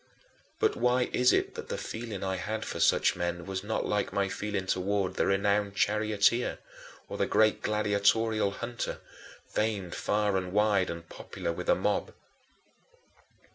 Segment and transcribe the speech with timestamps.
[0.57, 4.11] But why is it that the feeling I had for such men was not like
[4.11, 6.57] my feeling toward the renowned charioteer,
[7.07, 8.99] or the great gladiatorial hunter,
[9.45, 12.13] famed far and wide and popular with the mob?